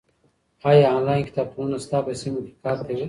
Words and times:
ایا 0.69 0.87
آنلاین 0.97 1.21
کتابتونونه 1.29 1.77
ستا 1.85 1.97
په 2.05 2.11
سیمه 2.21 2.39
کې 2.45 2.53
کار 2.63 2.77
کوي؟ 2.85 2.99